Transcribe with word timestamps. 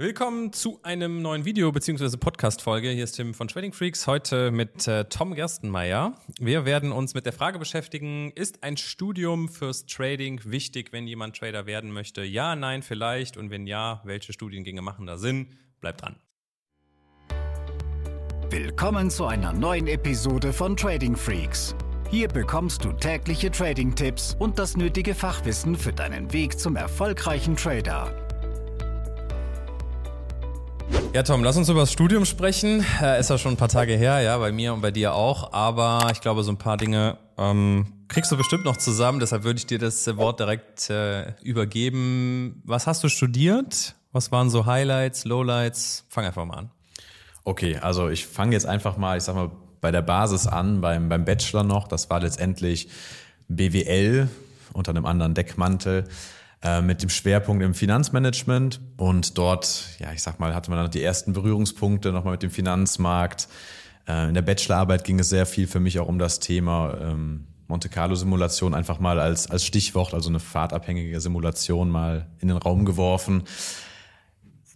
Willkommen 0.00 0.50
zu 0.54 0.80
einem 0.82 1.20
neuen 1.20 1.44
Video 1.44 1.70
bzw. 1.70 2.16
Podcast-Folge. 2.16 2.88
Hier 2.88 3.04
ist 3.04 3.16
Tim 3.16 3.34
von 3.34 3.48
Trading 3.48 3.74
Freaks, 3.74 4.06
heute 4.06 4.50
mit 4.50 4.88
äh, 4.88 5.04
Tom 5.04 5.34
Gerstenmeier. 5.34 6.14
Wir 6.38 6.64
werden 6.64 6.90
uns 6.90 7.12
mit 7.12 7.26
der 7.26 7.34
Frage 7.34 7.58
beschäftigen, 7.58 8.32
ist 8.34 8.62
ein 8.62 8.78
Studium 8.78 9.50
fürs 9.50 9.84
Trading 9.84 10.40
wichtig, 10.46 10.94
wenn 10.94 11.06
jemand 11.06 11.36
Trader 11.36 11.66
werden 11.66 11.92
möchte? 11.92 12.24
Ja, 12.24 12.56
nein, 12.56 12.80
vielleicht. 12.82 13.36
Und 13.36 13.50
wenn 13.50 13.66
ja, 13.66 14.00
welche 14.06 14.32
Studiengänge 14.32 14.80
machen 14.80 15.04
da 15.04 15.18
Sinn? 15.18 15.48
Bleibt 15.82 16.00
dran. 16.00 16.16
Willkommen 18.48 19.10
zu 19.10 19.26
einer 19.26 19.52
neuen 19.52 19.86
Episode 19.86 20.54
von 20.54 20.78
Trading 20.78 21.14
Freaks. 21.14 21.74
Hier 22.08 22.28
bekommst 22.28 22.86
du 22.86 22.92
tägliche 22.92 23.50
Trading-Tipps 23.50 24.34
und 24.38 24.58
das 24.58 24.78
nötige 24.78 25.14
Fachwissen 25.14 25.76
für 25.76 25.92
deinen 25.92 26.32
Weg 26.32 26.58
zum 26.58 26.76
erfolgreichen 26.76 27.54
Trader. 27.54 28.29
Ja, 31.12 31.24
Tom, 31.24 31.42
lass 31.42 31.56
uns 31.56 31.68
über 31.68 31.80
das 31.80 31.90
Studium 31.90 32.24
sprechen. 32.24 32.86
Äh, 33.02 33.18
ist 33.18 33.30
ja 33.30 33.36
schon 33.36 33.54
ein 33.54 33.56
paar 33.56 33.68
Tage 33.68 33.94
her, 33.94 34.20
ja, 34.20 34.38
bei 34.38 34.52
mir 34.52 34.72
und 34.72 34.80
bei 34.80 34.92
dir 34.92 35.12
auch. 35.12 35.52
Aber 35.52 36.08
ich 36.12 36.20
glaube, 36.20 36.44
so 36.44 36.52
ein 36.52 36.56
paar 36.56 36.76
Dinge 36.76 37.18
ähm, 37.36 37.86
kriegst 38.06 38.30
du 38.30 38.36
bestimmt 38.36 38.64
noch 38.64 38.76
zusammen. 38.76 39.18
Deshalb 39.18 39.42
würde 39.42 39.58
ich 39.58 39.66
dir 39.66 39.80
das 39.80 40.06
Wort 40.16 40.38
direkt 40.38 40.88
äh, 40.88 41.32
übergeben. 41.42 42.62
Was 42.64 42.86
hast 42.86 43.02
du 43.02 43.08
studiert? 43.08 43.96
Was 44.12 44.30
waren 44.30 44.50
so 44.50 44.66
Highlights, 44.66 45.24
Lowlights? 45.24 46.06
Fang 46.08 46.24
einfach 46.24 46.44
mal 46.44 46.58
an. 46.58 46.70
Okay, 47.42 47.76
also 47.78 48.08
ich 48.08 48.26
fange 48.26 48.52
jetzt 48.52 48.66
einfach 48.66 48.96
mal, 48.96 49.18
ich 49.18 49.24
sag 49.24 49.34
mal, 49.34 49.50
bei 49.80 49.90
der 49.90 50.02
Basis 50.02 50.46
an, 50.46 50.80
beim, 50.80 51.08
beim 51.08 51.24
Bachelor 51.24 51.64
noch. 51.64 51.88
Das 51.88 52.08
war 52.08 52.20
letztendlich 52.20 52.88
BWL 53.48 54.28
unter 54.74 54.90
einem 54.90 55.06
anderen 55.06 55.34
Deckmantel. 55.34 56.04
Äh, 56.62 56.82
mit 56.82 57.02
dem 57.02 57.08
Schwerpunkt 57.08 57.64
im 57.64 57.72
Finanzmanagement. 57.72 58.80
Und 58.98 59.38
dort, 59.38 59.86
ja, 59.98 60.12
ich 60.12 60.22
sag 60.22 60.38
mal, 60.40 60.54
hatte 60.54 60.70
man 60.70 60.78
dann 60.78 60.90
die 60.90 61.02
ersten 61.02 61.32
Berührungspunkte 61.32 62.12
nochmal 62.12 62.32
mit 62.32 62.42
dem 62.42 62.50
Finanzmarkt. 62.50 63.48
Äh, 64.06 64.28
in 64.28 64.34
der 64.34 64.42
Bachelorarbeit 64.42 65.04
ging 65.04 65.18
es 65.18 65.30
sehr 65.30 65.46
viel 65.46 65.66
für 65.66 65.80
mich 65.80 65.98
auch 66.00 66.06
um 66.06 66.18
das 66.18 66.38
Thema 66.38 66.98
ähm, 67.00 67.46
Monte 67.66 67.88
Carlo 67.88 68.14
Simulation 68.14 68.74
einfach 68.74 69.00
mal 69.00 69.18
als, 69.18 69.50
als 69.50 69.64
Stichwort, 69.64 70.12
also 70.12 70.28
eine 70.28 70.38
fahrtabhängige 70.38 71.18
Simulation 71.20 71.88
mal 71.88 72.26
in 72.40 72.48
den 72.48 72.58
Raum 72.58 72.84
geworfen. 72.84 73.44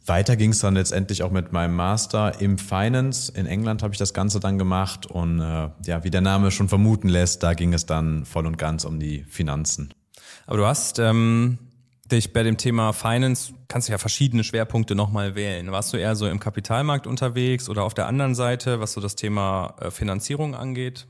Weiter 0.07 0.37
ging 0.37 0.53
es 0.53 0.61
dann 0.61 0.75
letztendlich 0.75 1.23
auch 1.23 1.31
mit 1.31 1.53
meinem 1.53 1.77
Master 1.77 2.41
im 2.41 2.57
Finance. 2.57 3.31
In 3.33 3.45
England 3.47 3.83
habe 3.83 3.93
ich 3.93 3.99
das 3.99 4.15
Ganze 4.15 4.41
dann 4.41 4.59
gemacht 4.59 5.05
und 5.05 5.41
äh, 5.41 5.69
ja, 5.85 6.03
wie 6.03 6.11
der 6.11 6.23
Name 6.23 6.51
schon 6.51 6.71
vermuten 6.71 7.09
lässt, 7.09 7.43
da 7.43 7.53
ging 7.53 7.75
es 7.75 7.85
dann 7.85 8.25
voll 8.25 8.47
und 8.47 8.57
ganz 8.57 8.85
um 8.85 8.99
die 9.01 9.25
Finanzen. 9.25 9.93
Aber 10.47 10.59
du 10.59 10.67
hast 10.67 10.99
ähm, 10.99 11.59
dich 12.11 12.33
bei 12.33 12.43
dem 12.43 12.57
Thema 12.57 12.93
Finance, 12.93 13.55
kannst 13.69 13.89
du 13.89 13.93
ja 13.93 13.99
verschiedene 13.99 14.45
Schwerpunkte 14.45 14.95
nochmal 14.95 15.35
wählen. 15.35 15.73
Warst 15.73 15.93
du 15.93 15.97
eher 15.97 16.17
so 16.17 16.29
im 16.29 16.39
Kapitalmarkt 16.39 17.07
unterwegs 17.07 17.69
oder 17.69 17.85
auf 17.85 17.95
der 17.95 18.07
anderen 18.07 18.35
Seite, 18.35 18.81
was 18.81 18.93
so 18.93 19.01
das 19.01 19.17
Thema 19.17 19.75
äh, 19.81 19.91
Finanzierung 19.91 20.55
angeht? 20.55 21.07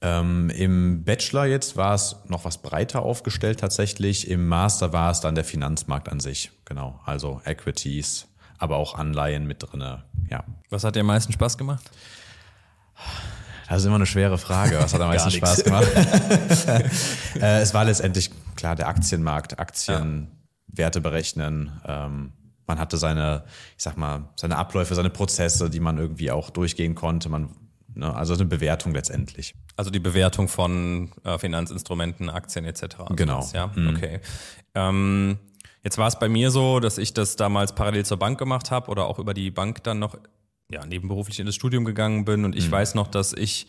Ähm, 0.00 0.50
Im 0.50 1.02
Bachelor 1.04 1.46
jetzt 1.46 1.76
war 1.76 1.94
es 1.94 2.16
noch 2.28 2.44
was 2.44 2.58
breiter 2.58 3.02
aufgestellt 3.02 3.60
tatsächlich. 3.60 4.30
Im 4.30 4.46
Master 4.46 4.92
war 4.92 5.10
es 5.10 5.20
dann 5.20 5.34
der 5.34 5.44
Finanzmarkt 5.44 6.08
an 6.08 6.20
sich. 6.20 6.52
Genau. 6.66 7.00
Also 7.04 7.40
Equities, 7.44 8.28
aber 8.58 8.76
auch 8.76 8.94
Anleihen 8.94 9.46
mit 9.46 9.62
drinne. 9.62 10.04
Ja. 10.30 10.44
Was 10.70 10.84
hat 10.84 10.94
dir 10.94 11.00
am 11.00 11.06
meisten 11.06 11.32
Spaß 11.32 11.58
gemacht? 11.58 11.90
Das 13.68 13.80
ist 13.80 13.86
immer 13.86 13.96
eine 13.96 14.06
schwere 14.06 14.38
Frage. 14.38 14.78
Was 14.80 14.94
hat 14.94 15.00
am 15.00 15.08
meisten 15.14 15.30
Spaß 15.30 15.64
gemacht? 15.64 15.88
äh, 17.40 17.60
es 17.60 17.74
war 17.74 17.84
letztendlich 17.84 18.30
klar 18.58 18.74
der 18.74 18.88
Aktienmarkt, 18.88 19.58
Aktien, 19.58 20.28
ja. 20.76 20.90
Berechnen. 20.90 21.80
Ähm, 21.86 22.32
man 22.66 22.78
hatte 22.78 22.98
seine, 22.98 23.44
ich 23.76 23.84
sag 23.84 23.96
mal, 23.96 24.28
seine 24.36 24.56
Abläufe, 24.56 24.94
seine 24.94 25.10
Prozesse, 25.10 25.70
die 25.70 25.80
man 25.80 25.96
irgendwie 25.96 26.30
auch 26.30 26.50
durchgehen 26.50 26.94
konnte. 26.94 27.28
Man, 27.28 27.54
ne, 27.94 28.14
also 28.14 28.34
eine 28.34 28.44
Bewertung 28.44 28.92
letztendlich. 28.92 29.54
Also 29.76 29.90
die 29.90 30.00
Bewertung 30.00 30.48
von 30.48 31.12
äh, 31.24 31.38
Finanzinstrumenten, 31.38 32.28
Aktien 32.28 32.64
etc. 32.64 32.96
Genau. 33.10 33.38
Das, 33.38 33.52
ja, 33.52 33.68
mhm. 33.74 33.90
okay. 33.90 34.20
Ähm, 34.74 35.38
jetzt 35.84 35.96
war 35.96 36.08
es 36.08 36.18
bei 36.18 36.28
mir 36.28 36.50
so, 36.50 36.80
dass 36.80 36.98
ich 36.98 37.14
das 37.14 37.36
damals 37.36 37.76
parallel 37.76 38.04
zur 38.04 38.18
Bank 38.18 38.38
gemacht 38.38 38.72
habe 38.72 38.90
oder 38.90 39.06
auch 39.06 39.20
über 39.20 39.34
die 39.34 39.52
Bank 39.52 39.84
dann 39.84 40.00
noch 40.00 40.18
ja, 40.70 40.84
nebenberuflich 40.84 41.38
in 41.38 41.46
das 41.46 41.54
Studium 41.54 41.84
gegangen 41.84 42.24
bin 42.24 42.44
und 42.44 42.56
ich 42.56 42.66
mhm. 42.66 42.72
weiß 42.72 42.96
noch, 42.96 43.06
dass 43.06 43.32
ich 43.32 43.68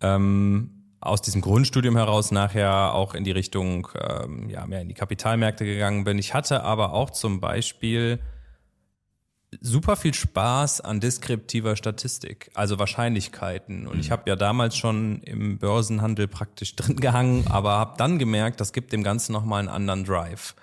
ähm, 0.00 0.79
aus 1.00 1.22
diesem 1.22 1.40
Grundstudium 1.40 1.96
heraus 1.96 2.30
nachher 2.30 2.94
auch 2.94 3.14
in 3.14 3.24
die 3.24 3.30
Richtung, 3.30 3.88
ähm, 3.98 4.48
ja, 4.50 4.66
mehr 4.66 4.82
in 4.82 4.88
die 4.88 4.94
Kapitalmärkte 4.94 5.64
gegangen 5.64 6.04
bin. 6.04 6.18
Ich 6.18 6.34
hatte 6.34 6.62
aber 6.62 6.92
auch 6.92 7.10
zum 7.10 7.40
Beispiel 7.40 8.20
super 9.60 9.96
viel 9.96 10.14
Spaß 10.14 10.82
an 10.82 11.00
deskriptiver 11.00 11.74
Statistik, 11.74 12.50
also 12.54 12.78
Wahrscheinlichkeiten. 12.78 13.86
Und 13.86 13.94
mhm. 13.94 14.00
ich 14.00 14.10
habe 14.10 14.28
ja 14.28 14.36
damals 14.36 14.76
schon 14.76 15.22
im 15.22 15.58
Börsenhandel 15.58 16.28
praktisch 16.28 16.76
drin 16.76 16.96
gehangen, 16.96 17.46
aber 17.48 17.72
habe 17.72 17.94
dann 17.96 18.18
gemerkt, 18.18 18.60
das 18.60 18.72
gibt 18.72 18.92
dem 18.92 19.02
Ganzen 19.02 19.32
nochmal 19.32 19.60
einen 19.60 19.68
anderen 19.68 20.04
Drive. 20.04 20.54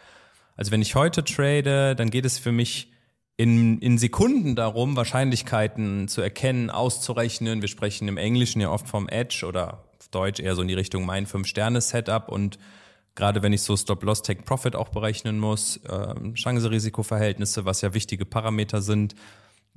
Also 0.56 0.72
wenn 0.72 0.82
ich 0.82 0.96
heute 0.96 1.24
trade, 1.24 1.96
dann 1.96 2.10
geht 2.12 2.26
es 2.26 2.38
für 2.38 2.52
mich 2.52 2.92
in, 3.38 3.80
in 3.80 3.98
Sekunden 3.98 4.56
darum, 4.56 4.96
Wahrscheinlichkeiten 4.96 6.08
zu 6.08 6.22
erkennen, 6.22 6.70
auszurechnen. 6.70 7.62
Wir 7.62 7.70
sprechen 7.70 8.08
im 8.08 8.18
Englischen 8.18 8.62
ja 8.62 8.72
oft 8.72 8.88
vom 8.88 9.08
Edge 9.10 9.46
oder 9.48 9.87
Deutsch 10.12 10.40
eher 10.40 10.56
so 10.56 10.62
in 10.62 10.68
die 10.68 10.74
Richtung 10.74 11.06
mein 11.06 11.26
Fünf-Sterne-Setup 11.26 12.30
und 12.30 12.58
gerade 13.16 13.42
wenn 13.42 13.52
ich 13.52 13.64
so 13.64 13.76
Stop-Loss-Take-Profit 13.76 14.76
auch 14.76 14.90
berechnen 14.90 15.40
muss, 15.40 15.78
äh, 15.78 16.34
Chance-Risiko-Verhältnisse, 16.34 17.66
was 17.66 17.82
ja 17.82 17.94
wichtige 17.94 18.26
Parameter 18.26 18.82
sind, 18.82 19.16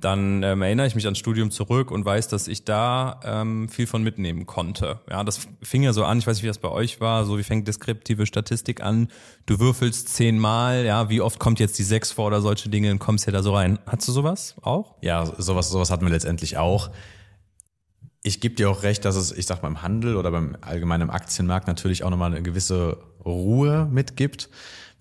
dann 0.03 0.41
ähm, 0.43 0.61
erinnere 0.61 0.87
ich 0.87 0.95
mich 0.95 1.05
ans 1.05 1.19
Studium 1.19 1.51
zurück 1.51 1.91
und 1.91 2.03
weiß, 2.03 2.27
dass 2.27 2.47
ich 2.47 2.65
da 2.65 3.19
ähm, 3.23 3.69
viel 3.69 3.87
von 3.87 4.03
mitnehmen 4.03 4.45
konnte. 4.45 4.99
Ja, 5.09 5.23
das 5.23 5.47
fing 5.61 5.83
ja 5.83 5.93
so 5.93 6.03
an, 6.03 6.17
ich 6.17 6.27
weiß 6.27 6.37
nicht, 6.37 6.43
wie 6.43 6.47
das 6.47 6.57
bei 6.57 6.69
euch 6.69 6.99
war, 6.99 7.25
so 7.25 7.37
wie 7.37 7.43
fängt 7.43 7.67
deskriptive 7.67 8.25
Statistik 8.25 8.81
an, 8.81 9.09
du 9.45 9.59
würfelst 9.59 10.09
zehnmal, 10.09 10.85
ja, 10.85 11.09
wie 11.09 11.21
oft 11.21 11.39
kommt 11.39 11.59
jetzt 11.59 11.77
die 11.79 11.83
sechs 11.83 12.11
vor 12.11 12.27
oder 12.27 12.41
solche 12.41 12.69
Dinge 12.69 12.91
und 12.91 12.99
kommst 12.99 13.25
ja 13.27 13.31
da 13.31 13.43
so 13.43 13.53
rein. 13.53 13.79
Hast 13.85 14.07
du 14.07 14.11
sowas 14.11 14.55
auch? 14.61 14.95
Ja, 15.01 15.25
sowas, 15.37 15.69
sowas 15.69 15.91
hatten 15.91 16.05
wir 16.05 16.11
letztendlich 16.11 16.57
auch. 16.57 16.89
Ich 18.23 18.39
gebe 18.39 18.55
dir 18.55 18.69
auch 18.69 18.83
recht, 18.83 19.03
dass 19.05 19.15
es, 19.15 19.31
ich 19.31 19.45
sag 19.45 19.63
mal, 19.63 19.69
im 19.69 19.81
Handel 19.81 20.15
oder 20.15 20.31
beim 20.31 20.55
allgemeinen 20.61 21.09
Aktienmarkt 21.09 21.67
natürlich 21.67 22.03
auch 22.03 22.09
nochmal 22.09 22.31
eine 22.31 22.43
gewisse 22.43 22.97
Ruhe 23.25 23.87
mitgibt 23.91 24.49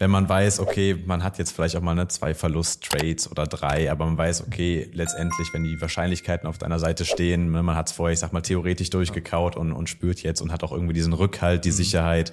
wenn 0.00 0.10
man 0.10 0.26
weiß, 0.26 0.60
okay, 0.60 0.96
man 1.04 1.22
hat 1.22 1.36
jetzt 1.36 1.52
vielleicht 1.52 1.76
auch 1.76 1.82
mal 1.82 1.92
eine 1.92 2.08
zwei 2.08 2.32
Verlust-Trades 2.32 3.30
oder 3.30 3.46
drei, 3.46 3.92
aber 3.92 4.06
man 4.06 4.16
weiß, 4.16 4.46
okay, 4.46 4.88
letztendlich, 4.94 5.52
wenn 5.52 5.62
die 5.62 5.78
Wahrscheinlichkeiten 5.78 6.48
auf 6.48 6.56
deiner 6.56 6.78
Seite 6.78 7.04
stehen, 7.04 7.52
ne, 7.52 7.62
man 7.62 7.76
hat 7.76 7.88
es 7.88 7.92
vorher, 7.92 8.14
ich 8.14 8.18
sag 8.18 8.32
mal, 8.32 8.40
theoretisch 8.40 8.88
durchgekaut 8.88 9.56
und, 9.56 9.72
und 9.72 9.90
spürt 9.90 10.22
jetzt 10.22 10.40
und 10.40 10.52
hat 10.52 10.64
auch 10.64 10.72
irgendwie 10.72 10.94
diesen 10.94 11.12
Rückhalt, 11.12 11.66
die 11.66 11.70
mhm. 11.70 11.74
Sicherheit, 11.74 12.32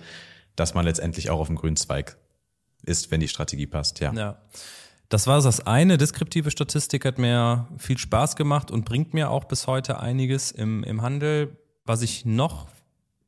dass 0.55 0.75
man 0.75 0.85
letztendlich 0.85 1.29
auch 1.29 1.41
auf 1.41 1.47
dem 1.47 1.57
grünen 1.57 1.75
Zweig 1.75 2.15
ist, 2.85 3.11
wenn 3.11 3.19
die 3.19 3.27
Strategie 3.27 3.67
passt, 3.67 3.99
ja. 3.99 4.13
Ja. 4.13 4.41
Das 5.09 5.25
war 5.25 5.41
das 5.41 5.65
eine. 5.65 5.97
Deskriptive 5.97 6.51
Statistik 6.51 7.05
hat 7.05 7.17
mir 7.17 7.67
viel 7.77 7.97
Spaß 7.97 8.35
gemacht 8.35 8.71
und 8.71 8.83
bringt 8.83 9.13
mir 9.13 9.31
auch 9.31 9.45
bis 9.45 9.65
heute 9.65 9.99
einiges 9.99 10.51
im, 10.51 10.83
im 10.83 11.01
Handel. 11.01 11.57
Was 11.85 12.01
ich 12.01 12.25
noch 12.25 12.67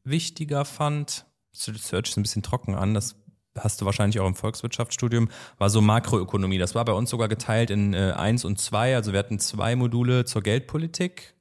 wichtiger 0.04 0.66
fand, 0.66 1.26
das 1.54 1.92
hört 1.92 2.08
sich 2.08 2.18
ein 2.18 2.24
bisschen 2.24 2.44
trocken 2.44 2.76
an, 2.76 2.94
das 2.94 3.16
hast 3.58 3.82
du 3.82 3.86
wahrscheinlich 3.86 4.20
auch 4.20 4.28
im 4.28 4.36
Volkswirtschaftsstudium, 4.36 5.30
war 5.58 5.70
so 5.70 5.82
Makroökonomie. 5.82 6.58
Das 6.58 6.76
war 6.76 6.86
bei 6.86 6.94
uns 6.94 7.10
sogar 7.10 7.28
geteilt 7.28 7.70
in 7.70 7.94
äh, 7.94 8.14
eins 8.16 8.46
und 8.46 8.60
zwei. 8.60 8.96
Also 8.96 9.12
wir 9.12 9.20
hatten 9.20 9.40
zwei 9.40 9.76
Module 9.76 10.26
zur 10.26 10.42
Geldpolitik, 10.42 11.34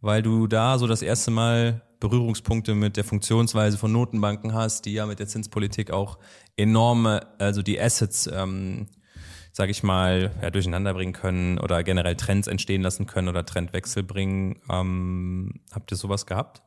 weil 0.00 0.22
du 0.22 0.46
da 0.46 0.78
so 0.78 0.86
das 0.86 1.02
erste 1.02 1.30
Mal 1.30 1.82
Berührungspunkte 2.00 2.74
mit 2.74 2.96
der 2.96 3.04
Funktionsweise 3.04 3.78
von 3.78 3.92
Notenbanken 3.92 4.52
hast, 4.52 4.84
die 4.84 4.92
ja 4.92 5.06
mit 5.06 5.20
der 5.20 5.26
Zinspolitik 5.26 5.90
auch 5.90 6.18
enorme, 6.56 7.26
also 7.38 7.62
die 7.62 7.80
Assets, 7.80 8.28
ähm, 8.32 8.88
sage 9.54 9.70
ich 9.70 9.84
mal, 9.84 10.32
ja, 10.42 10.50
durcheinander 10.50 10.92
bringen 10.94 11.12
können 11.12 11.58
oder 11.60 11.84
generell 11.84 12.16
Trends 12.16 12.48
entstehen 12.48 12.82
lassen 12.82 13.06
können 13.06 13.28
oder 13.28 13.46
Trendwechsel 13.46 14.02
bringen. 14.02 14.56
Ähm, 14.68 15.60
habt 15.72 15.92
ihr 15.92 15.96
sowas 15.96 16.26
gehabt? 16.26 16.60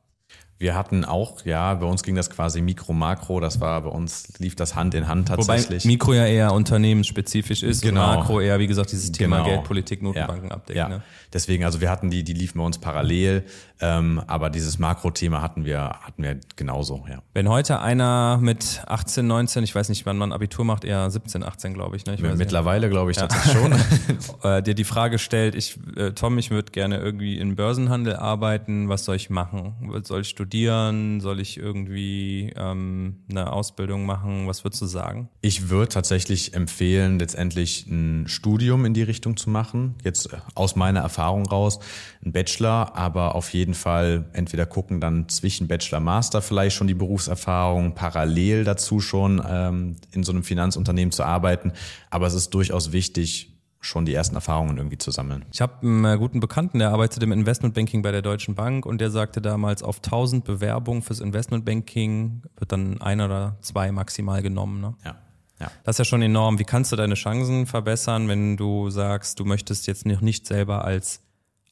Wir 0.59 0.73
hatten 0.73 1.05
auch, 1.05 1.45
ja, 1.45 1.75
bei 1.75 1.85
uns 1.85 2.01
ging 2.01 2.15
das 2.15 2.31
quasi 2.31 2.61
Mikro, 2.61 2.91
Makro, 2.91 3.39
das 3.39 3.61
war 3.61 3.81
bei 3.81 3.89
uns, 3.89 4.33
lief 4.39 4.55
das 4.55 4.75
Hand 4.75 4.95
in 4.95 5.07
Hand 5.07 5.27
tatsächlich. 5.27 5.83
Wobei 5.83 5.93
Mikro 5.93 6.13
ja 6.13 6.25
eher 6.25 6.51
unternehmensspezifisch 6.51 7.61
ist 7.61 7.81
genau. 7.83 8.01
Makro 8.01 8.41
eher, 8.41 8.57
wie 8.57 8.65
gesagt, 8.65 8.91
dieses 8.91 9.11
Thema 9.11 9.37
genau. 9.37 9.49
Geldpolitik, 9.49 10.01
Notenbanken 10.01 10.49
ja. 10.49 10.55
abdeckt. 10.55 10.77
Ja. 10.77 10.89
Ne? 10.89 11.03
Deswegen, 11.31 11.63
also 11.63 11.79
wir 11.79 11.91
hatten 11.91 12.09
die, 12.09 12.23
die 12.23 12.33
liefen 12.33 12.57
bei 12.57 12.63
uns 12.63 12.79
parallel, 12.79 13.45
ähm, 13.79 14.19
aber 14.25 14.49
dieses 14.49 14.79
Makro-Thema 14.79 15.43
hatten 15.43 15.63
wir, 15.63 15.79
hatten 16.01 16.23
wir 16.23 16.39
genauso, 16.55 17.05
ja. 17.07 17.19
Wenn 17.35 17.49
heute 17.49 17.79
einer 17.79 18.39
mit 18.41 18.81
18, 18.87 19.27
19, 19.27 19.63
ich 19.63 19.75
weiß 19.75 19.89
nicht, 19.89 20.07
wann 20.07 20.17
man 20.17 20.31
Abitur 20.31 20.65
macht, 20.65 20.85
eher 20.85 21.07
17, 21.11 21.43
18, 21.43 21.75
glaube 21.75 21.97
ich, 21.97 22.05
ne? 22.07 22.15
Ich 22.15 22.21
Mittlerweile, 22.21 22.89
glaube 22.89 23.11
ich, 23.11 23.17
ja. 23.17 23.27
tatsächlich 23.27 23.53
schon. 23.53 24.41
äh, 24.49 24.63
dir 24.63 24.73
die 24.73 24.83
Frage 24.83 25.19
stellt, 25.19 25.53
ich, 25.53 25.77
äh, 25.95 26.13
Tom, 26.13 26.39
ich 26.39 26.49
würde 26.49 26.71
gerne 26.71 26.97
irgendwie 26.97 27.37
in 27.37 27.55
Börsenhandel 27.55 28.15
arbeiten, 28.15 28.89
was 28.89 29.05
soll 29.05 29.17
ich 29.17 29.29
machen? 29.29 29.75
Soll 30.03 30.21
ich 30.21 30.29
studieren? 30.29 30.46
Studieren? 30.47 31.19
Soll 31.19 31.41
ich 31.41 31.57
irgendwie 31.57 32.53
ähm, 32.55 33.17
eine 33.29 33.51
Ausbildung 33.51 34.05
machen? 34.05 34.47
Was 34.47 34.63
würdest 34.63 34.81
du 34.81 34.85
sagen? 34.85 35.27
Ich 35.41 35.67
würde 35.69 35.89
tatsächlich 35.89 36.53
empfehlen, 36.53 37.19
letztendlich 37.19 37.85
ein 37.87 38.29
Studium 38.29 38.85
in 38.85 38.93
die 38.93 39.03
Richtung 39.03 39.35
zu 39.35 39.49
machen. 39.49 39.95
Jetzt 40.05 40.31
äh, 40.31 40.37
aus 40.55 40.77
meiner 40.77 41.01
Erfahrung 41.01 41.45
raus, 41.45 41.79
ein 42.23 42.31
Bachelor, 42.31 42.95
aber 42.95 43.35
auf 43.35 43.53
jeden 43.53 43.73
Fall 43.73 44.29
entweder 44.31 44.65
gucken, 44.65 45.01
dann 45.01 45.27
zwischen 45.27 45.67
Bachelor, 45.67 45.99
Master 45.99 46.41
vielleicht 46.41 46.77
schon 46.77 46.87
die 46.87 46.93
Berufserfahrung, 46.93 47.93
parallel 47.93 48.63
dazu 48.63 49.01
schon 49.01 49.43
ähm, 49.45 49.97
in 50.13 50.23
so 50.23 50.31
einem 50.31 50.43
Finanzunternehmen 50.43 51.11
zu 51.11 51.23
arbeiten. 51.23 51.73
Aber 52.09 52.25
es 52.25 52.33
ist 52.33 52.51
durchaus 52.51 52.93
wichtig, 52.93 53.56
schon 53.79 54.05
die 54.05 54.13
ersten 54.13 54.35
Erfahrungen 54.35 54.77
irgendwie 54.77 54.97
zu 54.97 55.11
sammeln. 55.11 55.45
Ich 55.51 55.61
habe 55.61 55.81
einen 55.81 56.05
äh, 56.05 56.17
guten 56.17 56.39
Bekannten, 56.39 56.79
der 56.79 56.89
arbeitet 56.89 57.23
im 57.23 57.31
Investmentbanking 57.31 58.01
bei 58.01 58.11
der 58.11 58.21
Deutschen 58.21 58.55
Bank 58.55 58.85
und 58.85 58.99
der 58.99 59.11
sagte 59.11 59.41
damals, 59.41 59.83
auf 59.83 59.97
1000 59.97 60.43
Bewerbungen 60.43 61.01
fürs 61.01 61.19
Investmentbanking 61.19 62.43
wird 62.57 62.71
dann 62.71 63.01
ein 63.01 63.21
oder 63.21 63.57
zwei 63.61 63.91
maximal 63.91 64.41
genommen. 64.41 64.81
Ne? 64.81 64.95
Ja. 65.05 65.15
Ja. 65.59 65.71
Das 65.83 65.95
ist 65.95 65.99
ja 65.99 66.05
schon 66.05 66.21
enorm. 66.21 66.59
Wie 66.59 66.63
kannst 66.63 66.91
du 66.91 66.95
deine 66.95 67.15
Chancen 67.15 67.65
verbessern, 67.65 68.27
wenn 68.27 68.57
du 68.57 68.89
sagst, 68.89 69.39
du 69.39 69.45
möchtest 69.45 69.87
jetzt 69.87 70.05
noch 70.05 70.21
nicht 70.21 70.45
selber 70.45 70.85
als 70.85 71.23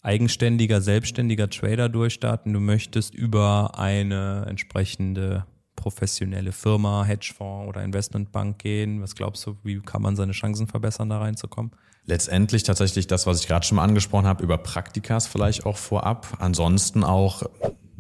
eigenständiger, 0.02 0.82
selbstständiger 0.82 1.50
Trader 1.50 1.90
durchstarten, 1.90 2.54
du 2.54 2.60
möchtest 2.60 3.14
über 3.14 3.78
eine 3.78 4.46
entsprechende 4.48 5.46
professionelle 5.76 6.52
Firma, 6.52 7.04
Hedgefonds 7.04 7.70
oder 7.70 7.84
Investmentbank 7.84 8.60
gehen? 8.60 9.02
Was 9.02 9.16
glaubst 9.16 9.46
du, 9.46 9.58
wie 9.64 9.80
kann 9.82 10.02
man 10.02 10.16
seine 10.16 10.32
Chancen 10.32 10.68
verbessern, 10.68 11.10
da 11.10 11.20
reinzukommen? 11.20 11.72
Letztendlich 12.08 12.64
tatsächlich 12.64 13.08
das, 13.08 13.26
was 13.26 13.40
ich 13.40 13.48
gerade 13.48 13.66
schon 13.66 13.78
mal 13.78 13.84
angesprochen 13.84 14.28
habe, 14.28 14.44
über 14.44 14.58
Praktikas 14.58 15.26
vielleicht 15.26 15.66
auch 15.66 15.78
vorab. 15.78 16.38
Ansonsten 16.40 17.04
auch 17.04 17.44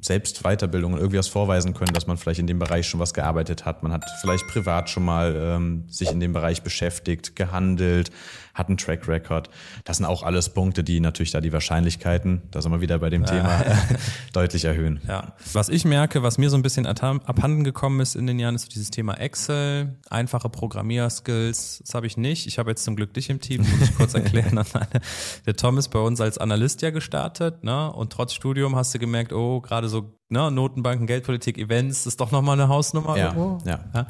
selbst 0.06 0.44
Weiterbildungen 0.44 0.98
irgendwie 0.98 1.18
was 1.18 1.28
vorweisen 1.28 1.74
können, 1.74 1.94
dass 1.94 2.06
man 2.06 2.18
vielleicht 2.18 2.40
in 2.40 2.48
dem 2.48 2.60
Bereich 2.60 2.88
schon 2.88 3.00
was 3.00 3.14
gearbeitet 3.14 3.66
hat. 3.66 3.82
Man 3.82 3.92
hat 3.92 4.06
vielleicht 4.22 4.48
privat 4.48 4.90
schon 4.90 5.04
mal 5.04 5.36
ähm, 5.36 5.86
sich 5.88 6.12
in 6.12 6.20
dem 6.20 6.32
Bereich 6.32 6.62
beschäftigt, 6.62 7.36
gehandelt, 7.36 8.12
hat 8.56 8.70
einen 8.70 8.78
Track 8.78 9.08
Record. 9.08 9.50
Das 9.84 9.98
sind 9.98 10.06
auch 10.06 10.24
alles 10.24 10.50
Punkte, 10.50 10.84
die 10.84 11.00
natürlich 11.00 11.32
da 11.32 11.42
die 11.42 11.52
Wahrscheinlichkeiten, 11.52 12.44
da 12.52 12.62
sind 12.62 12.72
wir 12.72 12.82
wieder 12.82 13.00
bei 13.00 13.10
dem 13.10 13.24
ja. 13.24 13.28
Thema, 13.28 13.64
deutlich 14.34 14.66
erhöhen. 14.66 15.02
Ja. 15.08 15.34
Was 15.54 15.70
ich 15.70 15.86
merke, 15.86 16.24
was 16.24 16.38
mir 16.38 16.50
so 16.50 16.56
ein 16.56 16.62
bisschen 16.62 16.86
abhanden 16.86 17.64
gekommen 17.64 18.00
ist 18.00 18.16
in 18.16 18.28
den 18.28 18.40
Jahren, 18.40 18.56
ist 18.56 18.74
dieses 18.74 18.92
Thema 18.92 19.16
Excel, 19.16 19.98
einfache 20.10 20.50
Programmierskills. 20.50 21.84
Das 21.86 21.94
habe 21.94 22.08
ich 22.08 22.16
nicht. 22.16 22.48
Ich 22.48 22.58
habe 22.58 22.70
jetzt 22.70 22.84
zum 22.84 22.96
Glück 22.96 23.14
dich 23.14 23.30
im 23.30 23.42
Team, 23.42 23.62
muss 23.62 23.90
ich 23.90 23.96
kurz 23.96 24.14
erklären. 24.14 24.64
Der 25.46 25.56
Tom 25.56 25.78
ist 25.78 25.90
bei 25.90 26.00
uns 26.00 26.22
als 26.22 26.38
Analyst 26.38 26.82
ja 26.82 26.92
gestartet, 26.92 27.64
ne? 27.64 27.92
Und 27.92 28.14
trotz 28.14 28.34
Studium 28.34 28.76
hast 28.76 28.94
du 28.94 29.00
gemerkt, 29.00 29.34
oh, 29.34 29.60
gerade 29.60 29.90
so 29.90 29.95
ne, 30.30 30.52
Notenbanken, 30.52 31.08
Geldpolitik, 31.08 31.58
Events, 31.58 32.06
ist 32.06 32.20
doch 32.20 32.32
nochmal 32.32 32.60
eine 32.60 32.70
Hausnummer. 32.70 33.18
Ja, 33.18 33.60
ja. 33.66 33.80
ja. 33.94 34.08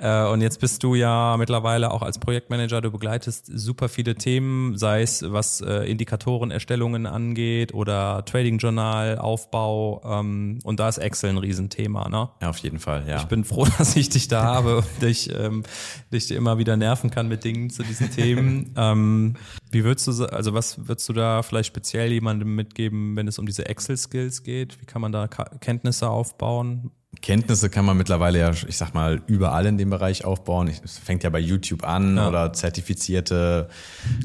Äh, 0.00 0.26
und 0.26 0.40
jetzt 0.40 0.60
bist 0.60 0.82
du 0.82 0.94
ja 0.94 1.36
mittlerweile 1.36 1.90
auch 1.90 2.02
als 2.02 2.18
Projektmanager, 2.18 2.80
du 2.80 2.90
begleitest 2.90 3.46
super 3.46 3.88
viele 3.88 4.14
Themen, 4.14 4.76
sei 4.76 5.02
es 5.02 5.24
was 5.26 5.60
äh, 5.60 5.90
Indikatorenerstellungen 5.90 7.06
angeht 7.06 7.74
oder 7.74 8.24
Trading-Journal, 8.24 9.18
Aufbau 9.18 10.00
ähm, 10.04 10.60
und 10.64 10.80
da 10.80 10.88
ist 10.88 10.98
Excel 10.98 11.30
ein 11.30 11.38
Riesenthema, 11.38 12.08
ne? 12.08 12.28
Ja, 12.40 12.50
auf 12.50 12.58
jeden 12.58 12.78
Fall, 12.78 13.04
ja. 13.08 13.16
Ich 13.16 13.24
bin 13.24 13.44
froh, 13.44 13.66
dass 13.78 13.96
ich 13.96 14.08
dich 14.08 14.28
da 14.28 14.44
habe 14.44 14.78
und 14.78 15.02
dich, 15.02 15.34
ähm, 15.34 15.64
dich 16.12 16.30
immer 16.30 16.58
wieder 16.58 16.76
nerven 16.76 17.10
kann 17.10 17.28
mit 17.28 17.44
Dingen 17.44 17.70
zu 17.70 17.82
diesen 17.82 18.10
Themen. 18.10 18.72
ähm, 18.76 19.34
wie 19.70 19.84
würdest 19.84 20.06
du, 20.06 20.24
also 20.26 20.54
was 20.54 20.86
würdest 20.86 21.08
du 21.08 21.12
da 21.12 21.42
vielleicht 21.42 21.68
speziell 21.68 22.12
jemandem 22.12 22.54
mitgeben, 22.54 23.16
wenn 23.16 23.28
es 23.28 23.38
um 23.38 23.46
diese 23.46 23.66
Excel-Skills 23.66 24.42
geht? 24.42 24.80
Wie 24.80 24.86
kann 24.86 25.02
man 25.02 25.12
da 25.12 25.26
Kenntnisse 25.26 26.08
aufbauen? 26.08 26.90
Kenntnisse 27.22 27.70
kann 27.70 27.86
man 27.86 27.96
mittlerweile 27.96 28.38
ja, 28.38 28.50
ich 28.50 28.76
sag 28.76 28.92
mal, 28.92 29.22
überall 29.26 29.64
in 29.66 29.78
dem 29.78 29.88
Bereich 29.88 30.26
aufbauen. 30.26 30.68
Es 30.68 30.98
fängt 30.98 31.24
ja 31.24 31.30
bei 31.30 31.38
YouTube 31.38 31.82
an 31.82 32.16
ja. 32.16 32.28
oder 32.28 32.52
zertifizierte 32.52 33.68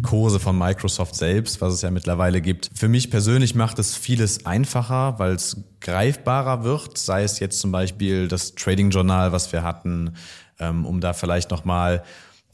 Kurse 0.03 0.39
von 0.39 0.57
Microsoft 0.57 1.15
selbst, 1.15 1.61
was 1.61 1.73
es 1.73 1.81
ja 1.81 1.91
mittlerweile 1.91 2.41
gibt. 2.41 2.69
Für 2.75 2.89
mich 2.89 3.09
persönlich 3.09 3.55
macht 3.55 3.79
es 3.79 3.95
vieles 3.95 4.45
einfacher, 4.45 5.17
weil 5.17 5.33
es 5.33 5.63
greifbarer 5.79 6.65
wird, 6.65 6.97
sei 6.97 7.23
es 7.23 7.39
jetzt 7.39 7.59
zum 7.61 7.71
Beispiel 7.71 8.27
das 8.27 8.53
Trading 8.53 8.89
Journal, 8.89 9.31
was 9.31 9.53
wir 9.53 9.63
hatten, 9.63 10.15
ähm, 10.59 10.85
um 10.85 10.99
da 10.99 11.13
vielleicht 11.13 11.51
nochmal 11.51 12.03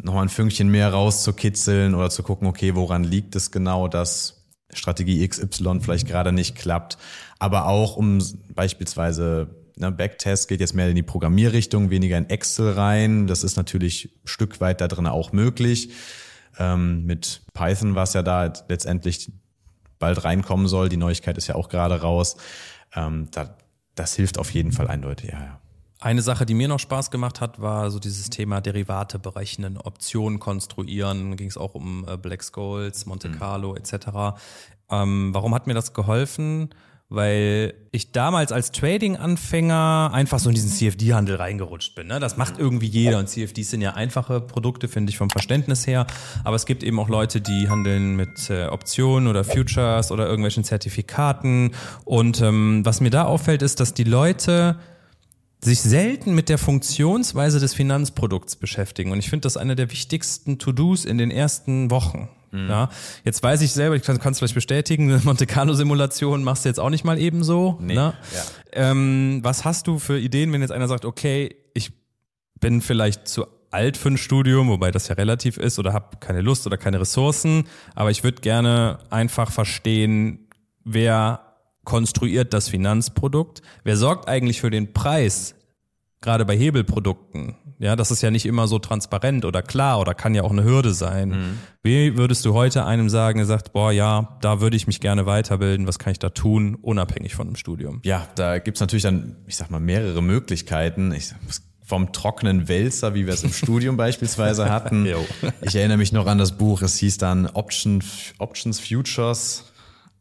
noch 0.03 0.13
mal 0.13 0.21
ein 0.21 0.29
Fünkchen 0.29 0.69
mehr 0.69 0.93
rauszukitzeln 0.93 1.93
oder 1.93 2.09
zu 2.09 2.23
gucken, 2.23 2.47
okay, 2.47 2.75
woran 2.75 3.03
liegt 3.03 3.35
es 3.35 3.51
genau, 3.51 3.89
dass 3.89 4.45
Strategie 4.71 5.27
XY 5.27 5.79
vielleicht 5.81 6.07
gerade 6.07 6.31
nicht 6.31 6.55
klappt, 6.55 6.97
aber 7.37 7.65
auch 7.65 7.97
um 7.97 8.19
beispielsweise 8.53 9.58
Ne, 9.79 9.93
Backtest 9.93 10.49
geht 10.49 10.59
jetzt 10.59 10.73
mehr 10.73 10.89
in 10.89 10.95
die 10.95 11.03
Programmierrichtung, 11.03 11.89
weniger 11.89 12.17
in 12.17 12.29
Excel 12.29 12.73
rein. 12.73 13.27
Das 13.27 13.45
ist 13.45 13.55
natürlich 13.55 14.09
ein 14.23 14.27
Stück 14.27 14.59
weit 14.59 14.81
da 14.81 14.89
drin 14.89 15.07
auch 15.07 15.31
möglich. 15.31 15.91
Ähm, 16.57 17.05
mit 17.05 17.41
Python, 17.53 17.95
was 17.95 18.13
ja 18.13 18.21
da 18.21 18.51
letztendlich 18.67 19.31
bald 19.97 20.25
reinkommen 20.25 20.67
soll. 20.67 20.89
Die 20.89 20.97
Neuigkeit 20.97 21.37
ist 21.37 21.47
ja 21.47 21.55
auch 21.55 21.69
gerade 21.69 22.01
raus. 22.01 22.35
Ähm, 22.93 23.29
da, 23.31 23.55
das 23.95 24.15
hilft 24.15 24.37
auf 24.37 24.51
jeden 24.51 24.73
Fall 24.73 24.89
eindeutig, 24.89 25.31
ja, 25.31 25.39
ja. 25.39 25.59
Eine 26.01 26.21
Sache, 26.21 26.45
die 26.45 26.53
mir 26.53 26.69
noch 26.69 26.79
Spaß 26.79 27.11
gemacht 27.11 27.39
hat, 27.39 27.61
war 27.61 27.91
so 27.91 27.99
dieses 27.99 28.29
Thema 28.29 28.61
Derivate 28.61 29.19
berechnen, 29.19 29.77
Optionen 29.77 30.39
konstruieren. 30.39 31.37
Ging 31.37 31.47
es 31.47 31.57
auch 31.57 31.75
um 31.75 32.05
äh, 32.07 32.17
Black 32.17 32.43
Scholes, 32.43 33.05
Monte 33.05 33.29
mhm. 33.29 33.39
Carlo 33.39 33.71
mhm. 33.71 33.77
etc. 33.77 34.39
Ähm, 34.89 35.33
warum 35.33 35.53
hat 35.55 35.67
mir 35.67 35.73
das 35.73 35.93
geholfen? 35.93 36.69
Weil 37.09 37.73
ich 37.91 38.11
damals 38.11 38.51
als 38.51 38.71
Trading-Anfänger 38.71 40.11
einfach 40.13 40.37
so 40.37 40.49
in 40.49 40.55
diesen 40.55 40.69
CFD-Handel 40.69 41.37
reingerutscht 41.37 41.95
bin. 41.95 42.05
Ne? 42.05 42.19
Das 42.19 42.37
macht 42.37 42.59
irgendwie 42.59 42.85
jeder 42.85 43.17
und 43.17 43.27
CFDs 43.27 43.71
sind 43.71 43.81
ja 43.81 43.95
einfache 43.95 44.39
Produkte, 44.41 44.87
finde 44.87 45.09
ich 45.09 45.17
vom 45.17 45.31
Verständnis 45.31 45.87
her. 45.87 46.05
Aber 46.43 46.55
es 46.55 46.67
gibt 46.67 46.83
eben 46.83 46.99
auch 46.99 47.09
Leute, 47.09 47.41
die 47.41 47.67
handeln 47.67 48.15
mit 48.15 48.51
äh, 48.51 48.67
Optionen 48.67 49.27
oder 49.27 49.43
Futures 49.43 50.11
oder 50.11 50.27
irgendwelchen 50.27 50.63
Zertifikaten. 50.63 51.71
Und 52.05 52.41
ähm, 52.41 52.85
was 52.85 53.01
mir 53.01 53.09
da 53.09 53.23
auffällt, 53.23 53.63
ist, 53.63 53.79
dass 53.79 53.95
die 53.95 54.03
Leute 54.03 54.77
sich 55.61 55.81
selten 55.81 56.35
mit 56.35 56.47
der 56.47 56.59
Funktionsweise 56.59 57.59
des 57.59 57.73
Finanzprodukts 57.73 58.55
beschäftigen. 58.55 59.11
Und 59.11 59.17
ich 59.17 59.31
finde 59.31 59.41
das 59.41 59.57
eine 59.57 59.75
der 59.75 59.91
wichtigsten 59.91 60.59
To-Dos 60.59 61.05
in 61.05 61.17
den 61.17 61.31
ersten 61.31 61.89
Wochen. 61.89 62.29
Mhm. 62.51 62.69
Ja, 62.69 62.89
jetzt 63.23 63.41
weiß 63.41 63.61
ich 63.61 63.71
selber, 63.71 63.95
ich 63.95 64.03
kann 64.03 64.17
es 64.17 64.39
vielleicht 64.39 64.55
bestätigen, 64.55 65.11
eine 65.11 65.21
Monte 65.23 65.45
Carlo 65.45 65.73
Simulation 65.73 66.43
machst 66.43 66.65
du 66.65 66.69
jetzt 66.69 66.79
auch 66.79 66.89
nicht 66.89 67.03
mal 67.03 67.19
ebenso. 67.19 67.77
Nee, 67.79 67.95
ne? 67.95 68.13
ja. 68.33 68.91
ähm, 68.91 69.39
was 69.43 69.65
hast 69.65 69.87
du 69.87 69.99
für 69.99 70.19
Ideen, 70.19 70.51
wenn 70.51 70.61
jetzt 70.61 70.71
einer 70.71 70.87
sagt, 70.87 71.05
okay, 71.05 71.55
ich 71.73 71.91
bin 72.59 72.81
vielleicht 72.81 73.27
zu 73.27 73.45
alt 73.71 73.97
für 73.97 74.09
ein 74.09 74.17
Studium, 74.17 74.69
wobei 74.69 74.91
das 74.91 75.07
ja 75.07 75.15
relativ 75.15 75.57
ist, 75.57 75.79
oder 75.79 75.93
habe 75.93 76.17
keine 76.19 76.41
Lust 76.41 76.65
oder 76.65 76.77
keine 76.77 76.99
Ressourcen, 76.99 77.65
aber 77.95 78.11
ich 78.11 78.23
würde 78.23 78.41
gerne 78.41 78.99
einfach 79.09 79.51
verstehen, 79.51 80.47
wer 80.83 81.41
konstruiert 81.83 82.53
das 82.53 82.69
Finanzprodukt? 82.69 83.61
Wer 83.83 83.97
sorgt 83.97 84.27
eigentlich 84.27 84.61
für 84.61 84.69
den 84.69 84.93
Preis, 84.93 85.55
gerade 86.21 86.45
bei 86.45 86.57
Hebelprodukten? 86.57 87.55
Ja, 87.79 87.95
das 87.95 88.11
ist 88.11 88.21
ja 88.21 88.29
nicht 88.29 88.45
immer 88.45 88.67
so 88.67 88.77
transparent 88.77 89.45
oder 89.45 89.61
klar 89.61 89.99
oder 89.99 90.13
kann 90.13 90.35
ja 90.35 90.43
auch 90.43 90.51
eine 90.51 90.63
Hürde 90.63 90.93
sein. 90.93 91.29
Mhm. 91.29 91.59
Wie 91.81 92.17
würdest 92.17 92.43
du 92.43 92.53
heute 92.53 92.85
einem 92.85 93.09
sagen, 93.09 93.37
der 93.37 93.45
sagt, 93.45 93.71
boah, 93.71 93.91
ja, 93.91 94.37
da 94.41 94.59
würde 94.59 94.75
ich 94.75 94.85
mich 94.85 94.99
gerne 94.99 95.25
weiterbilden, 95.25 95.87
was 95.87 95.97
kann 95.97 96.11
ich 96.11 96.19
da 96.19 96.29
tun, 96.29 96.75
unabhängig 96.75 97.35
von 97.35 97.47
dem 97.47 97.55
Studium? 97.55 98.01
Ja, 98.03 98.27
da 98.35 98.59
gibt's 98.59 98.81
natürlich 98.81 99.03
dann, 99.03 99.37
ich 99.47 99.55
sag 99.55 99.71
mal, 99.71 99.79
mehrere 99.79 100.21
Möglichkeiten. 100.21 101.13
Ich, 101.13 101.33
vom 101.89 102.11
trockenen 102.11 102.67
Wälzer, 102.67 103.15
wie 103.15 103.25
wir 103.25 103.33
es 103.33 103.43
im 103.43 103.51
Studium 103.53 103.97
beispielsweise 103.97 104.69
hatten. 104.69 105.07
Ich 105.61 105.75
erinnere 105.75 105.97
mich 105.97 106.11
noch 106.11 106.27
an 106.27 106.37
das 106.37 106.55
Buch, 106.55 106.83
es 106.83 106.97
hieß 106.97 107.17
dann 107.17 107.47
Option, 107.47 108.03
Options 108.37 108.79
Futures 108.79 109.68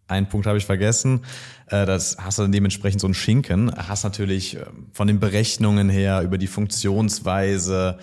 einen 0.09 0.29
Punkt 0.29 0.47
habe 0.47 0.59
ich 0.59 0.67
vergessen. 0.67 1.25
Äh, 1.67 1.87
das 1.87 2.17
hast 2.19 2.39
du 2.39 2.43
dann 2.43 2.53
dementsprechend 2.53 3.01
so 3.01 3.07
einen 3.07 3.15
Schinken. 3.15 3.71
Hast 3.77 4.05
natürlich 4.05 4.57
äh, 4.57 4.67
von 4.93 5.07
den 5.07 5.21
Berechnungen 5.21 5.89
her 5.89 6.23
über 6.23 6.39
die 6.39 6.47
Funktionsweise, 6.47 7.99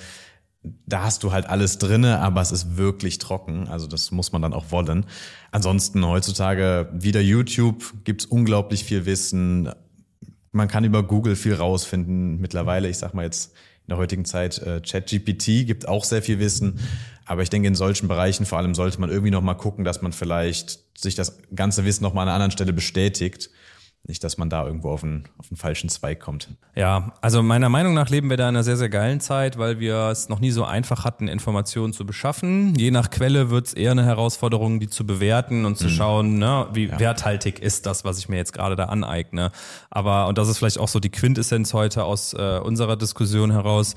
da 0.85 1.03
hast 1.03 1.24
du 1.24 1.31
halt 1.31 1.47
alles 1.47 1.77
drinne, 1.77 2.19
aber 2.19 2.41
es 2.41 2.51
ist 2.51 2.77
wirklich 2.77 3.17
trocken. 3.19 3.67
Also 3.67 3.88
das 3.88 4.12
muss 4.12 4.31
man 4.31 4.41
dann 4.41 4.53
auch 4.53 4.71
wollen. 4.71 5.05
Ansonsten 5.51 6.05
heutzutage 6.05 6.89
wieder 6.93 7.21
YouTube 7.21 7.83
gibt's 8.03 8.25
unglaublich 8.25 8.83
viel 8.83 9.05
Wissen. 9.05 9.69
Man 10.51 10.67
kann 10.67 10.83
über 10.83 11.03
Google 11.03 11.35
viel 11.35 11.53
rausfinden. 11.53 12.39
Mittlerweile, 12.39 12.89
ich 12.89 12.97
sag 12.97 13.13
mal 13.13 13.25
jetzt 13.25 13.53
in 13.88 13.92
der 13.92 13.98
heutigen 13.98 14.25
Zeit, 14.25 14.58
äh, 14.60 14.82
ChatGPT 14.82 15.68
gibt 15.68 15.88
auch 15.88 16.04
sehr 16.04 16.22
viel 16.22 16.39
Wissen. 16.39 16.80
Aber 17.25 17.44
ich 17.44 17.50
denke, 17.50 17.68
in 17.68 17.75
solchen 17.75 18.08
Bereichen 18.08 18.46
vor 18.46 18.58
allem 18.58 18.75
sollte 18.75 19.00
man 19.00 19.10
irgendwie 19.10 19.32
noch 19.32 19.42
mal 19.42 19.54
gucken, 19.56 19.84
dass 19.84 20.01
man 20.01 20.12
vielleicht 20.12 20.80
sich 20.98 21.15
das 21.15 21.39
ganze 21.54 21.86
Wissen 21.86 22.04
noch 22.04 22.13
mal 22.13 22.24
an 22.24 22.27
einer 22.27 22.36
anderen 22.36 22.51
Stelle 22.51 22.74
bestätigt. 22.74 23.50
Nicht, 24.07 24.24
dass 24.24 24.38
man 24.38 24.50
da 24.50 24.65
irgendwo 24.65 24.91
auf 24.91 25.03
einen, 25.03 25.25
auf 25.38 25.47
einen 25.50 25.57
falschen 25.57 25.89
Zweig 25.89 26.19
kommt. 26.19 26.50
Ja, 26.75 27.13
also 27.21 27.41
meiner 27.41 27.69
Meinung 27.69 27.93
nach 27.93 28.09
leben 28.09 28.29
wir 28.29 28.38
da 28.38 28.43
in 28.43 28.55
einer 28.55 28.63
sehr, 28.63 28.77
sehr 28.77 28.89
geilen 28.89 29.19
Zeit, 29.19 29.57
weil 29.57 29.79
wir 29.79 30.09
es 30.09 30.29
noch 30.29 30.39
nie 30.39 30.51
so 30.51 30.63
einfach 30.63 31.05
hatten, 31.05 31.27
Informationen 31.27 31.93
zu 31.93 32.05
beschaffen. 32.05 32.75
Je 32.75 32.91
nach 32.91 33.09
Quelle 33.09 33.50
wird 33.50 33.67
es 33.67 33.74
eher 33.74 33.91
eine 33.91 34.05
Herausforderung, 34.05 34.79
die 34.79 34.89
zu 34.89 35.05
bewerten 35.05 35.65
und 35.65 35.77
zu 35.77 35.85
mhm. 35.85 35.89
schauen, 35.89 36.38
ne, 36.38 36.67
wie 36.74 36.88
ja. 36.88 37.00
werthaltig 37.00 37.59
ist 37.59 37.85
das, 37.85 38.05
was 38.05 38.19
ich 38.19 38.29
mir 38.29 38.38
jetzt 38.38 38.53
gerade 38.53 38.75
da 38.75 38.85
aneigne. 38.85 39.51
Aber, 39.89 40.27
und 40.27 40.38
das 40.38 40.50
ist 40.50 40.59
vielleicht 40.59 40.79
auch 40.79 40.88
so 40.88 41.00
die 41.00 41.12
Quintessenz 41.12 41.74
heute 41.74 42.03
aus 42.03 42.33
äh, 42.33 42.59
unserer 42.63 42.97
Diskussion 42.97 43.51
heraus, 43.51 43.95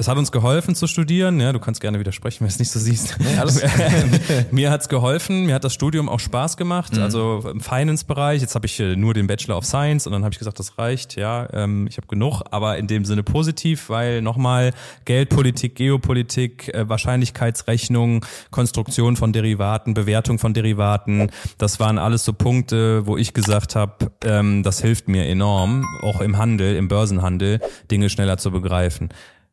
es 0.00 0.06
hat 0.06 0.16
uns 0.16 0.30
geholfen 0.30 0.76
zu 0.76 0.86
studieren. 0.86 1.40
Ja, 1.40 1.52
du 1.52 1.58
kannst 1.58 1.80
gerne 1.80 1.98
widersprechen, 1.98 2.42
wenn 2.42 2.46
du 2.46 2.52
es 2.52 2.60
nicht 2.60 2.70
so 2.70 2.78
siehst. 2.78 3.16
Nee, 3.18 4.44
mir 4.52 4.70
hat's 4.70 4.88
geholfen. 4.88 5.46
Mir 5.46 5.56
hat 5.56 5.64
das 5.64 5.74
Studium 5.74 6.08
auch 6.08 6.20
Spaß 6.20 6.56
gemacht. 6.56 6.94
Mhm. 6.94 7.02
Also 7.02 7.42
im 7.50 7.60
Finance-Bereich. 7.60 8.40
Jetzt 8.40 8.54
habe 8.54 8.66
ich 8.66 8.78
äh, 8.78 8.94
nur 8.94 9.12
den 9.12 9.26
Bachelor 9.26 9.58
of 9.58 9.64
Science 9.64 10.06
und 10.06 10.12
dann 10.12 10.22
habe 10.22 10.32
ich 10.32 10.38
gesagt, 10.38 10.60
das 10.60 10.78
reicht. 10.78 11.16
Ja, 11.16 11.48
ähm, 11.52 11.88
ich 11.88 11.96
habe 11.96 12.06
genug, 12.06 12.42
aber 12.52 12.78
in 12.78 12.86
dem 12.86 13.04
Sinne 13.04 13.24
positiv, 13.24 13.88
weil 13.88 14.22
nochmal 14.22 14.72
Geldpolitik, 15.04 15.74
Geopolitik, 15.74 16.72
äh, 16.72 16.88
Wahrscheinlichkeitsrechnung, 16.88 18.24
Konstruktion 18.52 19.16
von 19.16 19.32
Derivaten, 19.32 19.94
Bewertung 19.94 20.38
von 20.38 20.54
Derivaten. 20.54 21.32
Das 21.58 21.80
waren 21.80 21.98
alles 21.98 22.24
so 22.24 22.32
Punkte, 22.32 23.04
wo 23.04 23.16
ich 23.16 23.34
gesagt 23.34 23.74
habe, 23.74 24.12
ähm, 24.24 24.62
das 24.62 24.80
hilft 24.80 25.08
mir 25.08 25.26
enorm, 25.26 25.84
auch 26.02 26.20
im 26.20 26.38
Handel, 26.38 26.76
im 26.76 26.86
Börsenhandel, 26.86 27.58
Dinge 27.90 28.10
schneller 28.10 28.38
zu 28.38 28.52
begreifen. 28.52 29.08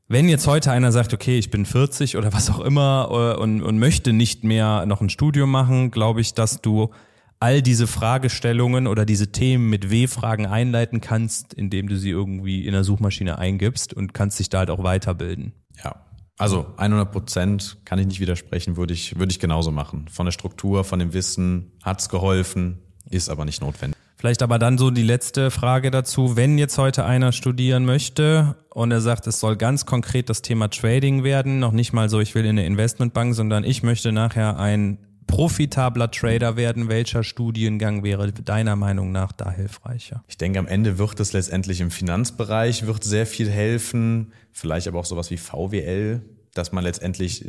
Wenn 0.07 0.29
jetzt 0.29 0.45
heute 0.45 0.71
einer 0.71 0.91
sagt, 0.91 1.15
okay, 1.15 1.39
ich 1.39 1.49
bin 1.49 1.65
40 1.65 2.15
oder 2.15 2.31
was 2.31 2.51
auch 2.51 2.59
immer 2.59 3.07
äh, 3.09 3.41
und, 3.41 3.63
und 3.63 3.79
möchte 3.79 4.13
nicht 4.13 4.43
mehr 4.43 4.85
noch 4.85 5.01
ein 5.01 5.09
Studium 5.09 5.49
machen, 5.49 5.89
glaube 5.89 6.21
ich, 6.21 6.35
dass 6.35 6.61
du 6.61 6.91
all 7.39 7.63
diese 7.63 7.87
Fragestellungen 7.87 8.85
oder 8.85 9.03
diese 9.05 9.31
Themen 9.31 9.67
mit 9.69 9.89
W-Fragen 9.89 10.45
einleiten 10.45 11.01
kannst, 11.01 11.55
indem 11.55 11.89
du 11.89 11.97
sie 11.97 12.11
irgendwie 12.11 12.65
in 12.65 12.73
der 12.73 12.83
Suchmaschine 12.83 13.39
eingibst 13.39 13.93
und 13.93 14.13
kannst 14.13 14.39
dich 14.39 14.49
da 14.49 14.59
halt 14.59 14.69
auch 14.69 14.83
weiterbilden. 14.83 15.53
Ja. 15.83 16.05
Also 16.37 16.67
100 16.77 17.11
Prozent 17.11 17.77
kann 17.85 17.97
ich 17.97 18.05
nicht 18.05 18.19
widersprechen, 18.19 18.77
würde 18.77 18.93
ich, 18.93 19.17
würde 19.17 19.31
ich 19.31 19.39
genauso 19.39 19.71
machen. 19.71 20.07
Von 20.09 20.25
der 20.25 20.33
Struktur, 20.33 20.83
von 20.83 20.99
dem 20.99 21.13
Wissen 21.13 21.71
hat's 21.81 22.09
geholfen, 22.09 22.79
ist 23.09 23.29
aber 23.29 23.45
nicht 23.45 23.61
notwendig. 23.61 23.97
Vielleicht 24.25 24.41
aber 24.41 24.57
dann 24.57 24.79
so 24.79 24.89
die 24.89 25.03
letzte 25.03 25.51
Frage 25.51 25.91
dazu. 25.91 26.35
Wenn 26.35 26.57
jetzt 26.57 26.79
heute 26.79 27.05
einer 27.05 27.31
studieren 27.31 27.85
möchte 27.85 28.55
und 28.71 28.89
er 28.89 28.99
sagt, 28.99 29.27
es 29.27 29.39
soll 29.39 29.55
ganz 29.55 29.85
konkret 29.85 30.31
das 30.31 30.41
Thema 30.41 30.67
Trading 30.67 31.23
werden, 31.23 31.59
noch 31.59 31.71
nicht 31.71 31.93
mal 31.93 32.09
so, 32.09 32.19
ich 32.19 32.33
will 32.33 32.43
in 32.43 32.57
eine 32.57 32.65
Investmentbank, 32.65 33.35
sondern 33.35 33.63
ich 33.63 33.83
möchte 33.83 34.11
nachher 34.11 34.57
ein 34.57 34.97
profitabler 35.27 36.09
Trader 36.09 36.57
werden, 36.57 36.89
welcher 36.89 37.23
Studiengang 37.23 38.03
wäre 38.03 38.33
deiner 38.33 38.75
Meinung 38.75 39.11
nach 39.11 39.31
da 39.31 39.51
hilfreicher? 39.51 40.23
Ich 40.27 40.37
denke, 40.37 40.57
am 40.57 40.65
Ende 40.65 40.97
wird 40.97 41.19
es 41.19 41.31
letztendlich 41.31 41.79
im 41.79 41.91
Finanzbereich 41.91 42.87
wird 42.87 43.03
sehr 43.03 43.27
viel 43.27 43.47
helfen, 43.51 44.33
vielleicht 44.51 44.87
aber 44.87 44.97
auch 44.97 45.05
sowas 45.05 45.29
wie 45.29 45.37
VWL, 45.37 46.23
dass 46.55 46.71
man 46.71 46.83
letztendlich 46.83 47.45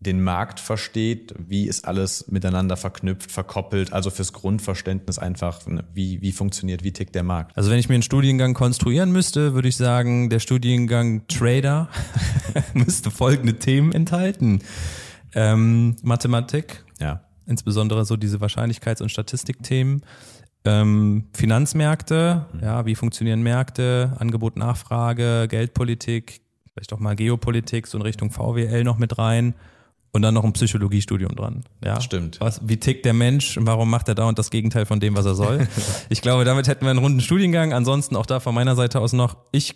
den 0.00 0.22
Markt 0.22 0.60
versteht, 0.60 1.34
wie 1.36 1.66
ist 1.66 1.84
alles 1.84 2.28
miteinander 2.28 2.76
verknüpft, 2.76 3.32
verkoppelt, 3.32 3.92
also 3.92 4.10
fürs 4.10 4.32
Grundverständnis 4.32 5.18
einfach, 5.18 5.66
ne, 5.66 5.84
wie, 5.92 6.22
wie 6.22 6.30
funktioniert, 6.30 6.84
wie 6.84 6.92
tickt 6.92 7.16
der 7.16 7.24
Markt. 7.24 7.56
Also 7.56 7.70
wenn 7.70 7.78
ich 7.78 7.88
mir 7.88 7.96
einen 7.96 8.04
Studiengang 8.04 8.54
konstruieren 8.54 9.10
müsste, 9.10 9.54
würde 9.54 9.68
ich 9.68 9.76
sagen, 9.76 10.30
der 10.30 10.38
Studiengang 10.38 11.26
Trader 11.26 11.88
müsste 12.74 13.10
folgende 13.10 13.58
Themen 13.58 13.90
enthalten. 13.90 14.60
Ähm, 15.34 15.96
Mathematik, 16.02 16.84
ja. 17.00 17.24
insbesondere 17.46 18.04
so 18.04 18.16
diese 18.16 18.38
Wahrscheinlichkeits- 18.38 19.02
und 19.02 19.10
Statistikthemen. 19.10 20.02
Ähm, 20.64 21.24
Finanzmärkte, 21.32 22.46
mhm. 22.52 22.60
ja, 22.60 22.86
wie 22.86 22.94
funktionieren 22.94 23.42
Märkte, 23.42 24.16
Angebot, 24.18 24.56
Nachfrage, 24.56 25.48
Geldpolitik, 25.48 26.40
vielleicht 26.72 26.92
auch 26.92 27.00
mal 27.00 27.16
Geopolitik, 27.16 27.88
so 27.88 27.98
in 27.98 28.02
Richtung 28.02 28.30
VWL 28.30 28.84
noch 28.84 28.98
mit 28.98 29.18
rein 29.18 29.54
und 30.12 30.22
dann 30.22 30.34
noch 30.34 30.44
ein 30.44 30.52
Psychologiestudium 30.52 31.34
dran. 31.34 31.64
Ja, 31.84 32.00
stimmt. 32.00 32.40
Was, 32.40 32.66
wie 32.66 32.78
tickt 32.78 33.04
der 33.04 33.12
Mensch 33.12 33.56
und 33.56 33.66
warum 33.66 33.90
macht 33.90 34.08
er 34.08 34.14
da 34.14 34.28
und 34.28 34.38
das 34.38 34.50
Gegenteil 34.50 34.86
von 34.86 35.00
dem, 35.00 35.16
was 35.16 35.26
er 35.26 35.34
soll? 35.34 35.68
ich 36.08 36.22
glaube, 36.22 36.44
damit 36.44 36.68
hätten 36.68 36.84
wir 36.84 36.90
einen 36.90 36.98
runden 36.98 37.20
Studiengang. 37.20 37.72
Ansonsten 37.72 38.16
auch 38.16 38.26
da 38.26 38.40
von 38.40 38.54
meiner 38.54 38.74
Seite 38.74 39.00
aus 39.00 39.12
noch, 39.12 39.36
ich, 39.52 39.74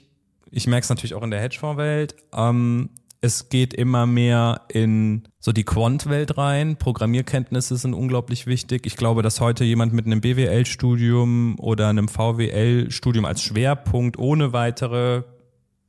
ich 0.51 0.67
merke 0.67 0.85
es 0.85 0.89
natürlich 0.89 1.15
auch 1.15 1.23
in 1.23 1.31
der 1.31 1.41
Hedgefondswelt. 1.41 2.17
Ähm, 2.33 2.91
es 3.25 3.49
geht 3.49 3.73
immer 3.73 4.05
mehr 4.05 4.63
in 4.69 5.23
so 5.39 5.53
die 5.53 5.63
Quant-Welt 5.63 6.37
rein. 6.39 6.77
Programmierkenntnisse 6.77 7.77
sind 7.77 7.95
unglaublich 7.95 8.49
wichtig. 8.49 8.85
Ich 8.85 8.97
glaube, 8.97 9.23
dass 9.23 9.41
heute 9.41 9.63
jemand 9.63 9.93
mit 9.93 10.07
einem 10.07 10.21
BWL-Studium 10.21 11.57
oder 11.61 11.89
einem 11.89 12.09
VWL-Studium 12.09 13.25
als 13.25 13.43
Schwerpunkt 13.43 14.19
ohne 14.19 14.53
weitere 14.53 15.23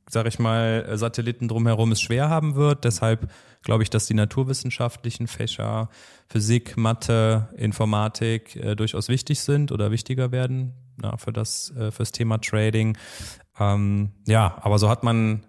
sag 0.08 0.26
ich 0.26 0.38
mal, 0.38 0.96
Satelliten 0.96 1.48
drumherum 1.48 1.92
es 1.92 2.00
schwer 2.00 2.28
haben 2.28 2.54
wird. 2.54 2.84
Deshalb 2.84 3.30
glaube 3.62 3.82
ich, 3.82 3.90
dass 3.90 4.06
die 4.06 4.14
naturwissenschaftlichen 4.14 5.26
Fächer 5.26 5.88
Physik, 6.28 6.76
Mathe, 6.76 7.48
Informatik 7.56 8.56
äh, 8.56 8.74
durchaus 8.74 9.08
wichtig 9.08 9.40
sind 9.40 9.72
oder 9.72 9.90
wichtiger 9.90 10.32
werden 10.32 10.74
ja, 11.02 11.16
für 11.16 11.32
das 11.32 11.70
äh, 11.76 11.90
fürs 11.90 12.12
Thema 12.12 12.38
Trading. 12.38 12.96
Ähm, 13.58 14.12
ja, 14.26 14.58
aber 14.60 14.78
so 14.78 14.88
hat 14.88 15.02
man 15.02 15.46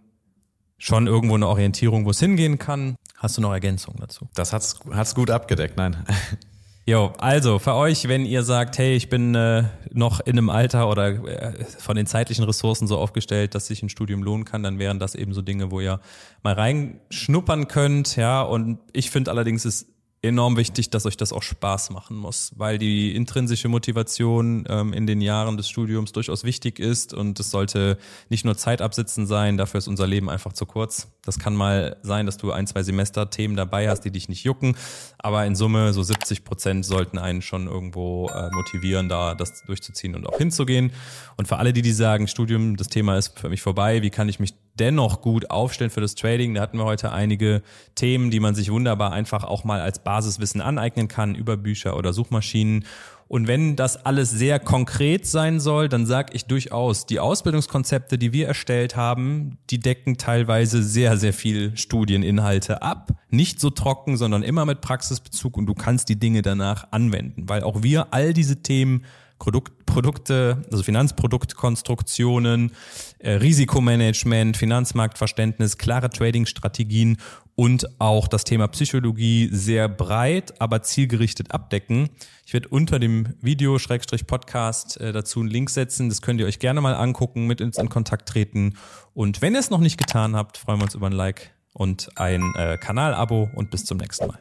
schon 0.78 1.08
irgendwo 1.08 1.36
eine 1.36 1.48
Orientierung, 1.48 2.06
wo 2.06 2.12
es 2.12 2.20
hingehen 2.20 2.58
kann. 2.58 2.96
Hast 3.18 3.38
du 3.38 3.42
noch 3.42 3.54
Ergänzungen 3.54 4.00
dazu? 4.00 4.28
Das 4.36 4.54
hat's 4.54 4.80
hat's 4.92 5.16
gut 5.16 5.30
abgedeckt, 5.30 5.78
nein. 5.78 5.98
Jo, 6.88 7.14
also 7.18 7.58
für 7.58 7.74
euch, 7.74 8.08
wenn 8.08 8.28
ihr 8.28 8.44
sagt, 8.44 8.78
hey, 8.78 8.96
ich 8.96 9.10
bin 9.10 9.34
äh, 9.34 9.64
noch 9.92 10.20
in 10.20 10.34
einem 10.34 10.52
Alter 10.52 10.88
oder 10.88 11.08
äh, 11.26 11.66
von 11.66 11.96
den 11.96 12.06
zeitlichen 12.06 12.46
Ressourcen 12.46 12.88
so 12.88 13.00
aufgestellt, 13.00 13.56
dass 13.56 13.66
sich 13.66 13.82
ein 13.82 13.90
Studium 13.90 14.22
lohnen 14.22 14.46
kann, 14.46 14.62
dann 14.62 14.78
wären 14.78 15.00
das 15.00 15.16
eben 15.16 15.34
so 15.34 15.42
Dinge, 15.42 15.72
wo 15.72 15.82
ihr 15.82 16.00
mal 16.44 16.54
reinschnuppern 16.54 17.68
könnt, 17.68 18.18
ja. 18.18 18.44
Und 18.44 18.78
ich 18.94 19.10
finde 19.10 19.32
allerdings 19.32 19.66
ist 19.66 19.88
enorm 20.26 20.58
wichtig, 20.58 20.90
dass 20.90 21.06
euch 21.06 21.18
das 21.18 21.34
auch 21.34 21.44
Spaß 21.44 21.90
machen 21.90 22.18
muss, 22.18 22.52
weil 22.56 22.78
die 22.78 23.16
intrinsische 23.16 23.68
Motivation 23.68 24.66
ähm, 24.70 24.94
in 24.94 25.08
den 25.08 25.22
Jahren 25.22 25.58
des 25.58 25.70
Studiums 25.70 26.12
durchaus 26.12 26.44
wichtig 26.44 26.80
ist 26.80 27.14
und 27.14 27.40
es 27.40 27.52
sollte 27.52 27.98
nicht 28.30 28.46
nur 28.46 28.58
Zeit 28.58 28.82
absitzen 28.82 29.28
sein, 29.28 29.58
dafür 29.58 29.78
ist 29.78 29.88
unser 29.88 30.08
Leben 30.08 30.30
einfach 30.30 30.54
zu 30.54 30.66
kurz. 30.66 31.12
Das 31.24 31.40
kann 31.40 31.56
mal 31.56 31.98
sein, 32.04 32.26
dass 32.26 32.38
du 32.38 32.52
ein, 32.52 32.68
zwei 32.68 32.84
Semester 32.84 33.30
Themen 33.30 33.56
dabei 33.56 33.90
hast, 33.90 34.02
die 34.02 34.12
dich 34.12 34.30
nicht 34.30 34.44
jucken, 34.44 34.76
aber 35.18 35.46
in 35.46 35.56
Summe 35.56 35.94
so 35.94 36.04
70 36.04 36.44
Prozent 36.44 36.86
sollten 36.86 37.18
einen 37.18 37.42
schon 37.42 37.68
irgendwo 37.68 38.30
äh, 38.30 38.50
motivieren, 38.52 39.10
da 39.10 39.36
das 39.36 39.64
durchzuziehen 39.64 40.16
und 40.16 40.28
auch 40.28 40.38
hinzugehen. 40.38 40.92
Und 41.38 41.48
für 41.48 41.58
alle, 41.58 41.74
die 41.74 41.82
die 41.82 41.94
sagen, 41.94 42.28
Studium, 42.28 42.78
das 42.78 42.90
Thema 42.90 43.18
ist 43.18 43.40
für 43.40 43.50
mich 43.50 43.62
vorbei, 43.62 44.02
wie 44.02 44.10
kann 44.10 44.30
ich 44.30 44.40
mich 44.40 44.54
dennoch 44.80 45.22
gut 45.22 45.50
aufstellen 45.50 45.92
für 45.92 46.02
das 46.02 46.16
Trading. 46.16 46.54
Da 46.54 46.62
hatten 46.62 46.78
wir 46.78 46.86
heute 46.86 47.12
einige 47.12 47.62
Themen, 47.96 48.32
die 48.32 48.40
man 48.40 48.56
sich 48.56 48.72
wunderbar 48.72 49.12
einfach 49.12 49.44
auch 49.44 49.64
mal 49.64 49.82
als 49.82 50.00
Basiswissen 50.00 50.62
aneignen 50.62 51.08
kann 51.08 51.36
über 51.36 51.58
Bücher 51.58 51.98
oder 51.98 52.14
Suchmaschinen. 52.14 52.86
Und 53.28 53.48
wenn 53.48 53.76
das 53.76 54.06
alles 54.06 54.30
sehr 54.30 54.60
konkret 54.60 55.26
sein 55.26 55.60
soll, 55.60 55.90
dann 55.90 56.06
sage 56.06 56.34
ich 56.34 56.46
durchaus, 56.46 57.08
die 57.08 57.20
Ausbildungskonzepte, 57.20 58.20
die 58.20 58.34
wir 58.34 58.48
erstellt 58.48 58.96
haben, 58.96 59.58
die 59.72 59.80
decken 59.80 60.18
teilweise 60.18 60.84
sehr, 60.84 61.18
sehr 61.18 61.34
viel 61.34 61.76
Studieninhalte 61.76 62.84
ab. 62.84 63.14
Nicht 63.32 63.60
so 63.60 63.72
trocken, 63.72 64.18
sondern 64.18 64.44
immer 64.44 64.66
mit 64.66 64.82
Praxisbezug 64.82 65.58
und 65.58 65.66
du 65.66 65.74
kannst 65.74 66.10
die 66.10 66.20
Dinge 66.20 66.44
danach 66.44 66.92
anwenden, 66.92 67.50
weil 67.50 67.64
auch 67.64 67.82
wir 67.82 68.14
all 68.14 68.34
diese 68.34 68.62
Themen 68.62 69.06
Produkt, 69.46 69.86
Produkte, 69.86 70.64
also 70.72 70.82
Finanzproduktkonstruktionen, 70.82 72.72
äh, 73.20 73.34
Risikomanagement, 73.34 74.58
Finanzmarktverständnis, 74.58 75.78
klare 75.78 76.10
Trading-Strategien 76.10 77.18
und 77.54 77.86
auch 78.02 78.28
das 78.28 78.44
Thema 78.44 78.68
Psychologie 78.70 79.50
sehr 79.52 79.88
breit, 79.88 80.60
aber 80.60 80.82
zielgerichtet 80.82 81.52
abdecken. 81.52 82.10
Ich 82.48 82.54
werde 82.54 82.70
unter 82.70 82.98
dem 82.98 83.36
Video 83.40 83.78
Schrägstrich 83.78 84.26
Podcast 84.26 85.00
äh, 85.00 85.14
dazu 85.14 85.42
einen 85.42 85.50
Link 85.50 85.70
setzen. 85.70 86.10
Das 86.10 86.24
könnt 86.24 86.40
ihr 86.40 86.48
euch 86.48 86.58
gerne 86.58 86.82
mal 86.82 86.96
angucken, 86.96 87.46
mit 87.46 87.62
uns 87.62 87.78
in 87.78 87.88
Kontakt 87.88 88.28
treten. 88.28 88.74
Und 89.14 89.44
wenn 89.44 89.54
ihr 89.54 89.60
es 89.60 89.70
noch 89.70 89.80
nicht 89.80 90.00
getan 90.00 90.36
habt, 90.36 90.58
freuen 90.58 90.80
wir 90.80 90.86
uns 90.86 90.96
über 90.96 91.06
ein 91.06 91.14
Like 91.14 91.52
und 91.74 92.10
ein 92.16 92.42
äh, 92.56 92.80
Kanalabo 92.80 93.52
und 93.54 93.70
bis 93.70 93.86
zum 93.86 94.00
nächsten 94.00 94.26
Mal. 94.26 94.40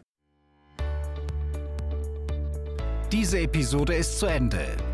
Diese 3.12 3.38
Episode 3.40 3.94
ist 3.96 4.18
zu 4.18 4.24
Ende. 4.24 4.93